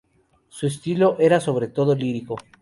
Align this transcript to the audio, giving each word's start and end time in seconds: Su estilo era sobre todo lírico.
Su 0.49 0.65
estilo 0.65 1.15
era 1.19 1.39
sobre 1.39 1.67
todo 1.67 1.93
lírico. 1.93 2.35